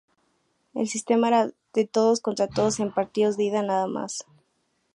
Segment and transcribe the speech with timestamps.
[0.73, 4.25] El sistema era de todos contra todos, en partidos de ida nada más.